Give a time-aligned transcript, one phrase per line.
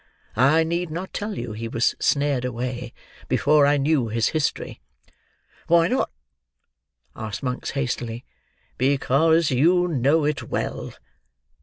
[0.35, 2.91] I need not tell you he was snared away
[3.27, 4.81] before I knew his history—"
[5.67, 6.09] "Why not?"
[7.15, 8.25] asked Monks hastily.
[8.79, 10.95] "Because you know it well."